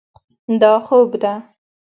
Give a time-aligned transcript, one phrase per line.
[0.61, 1.33] دا خوب ده.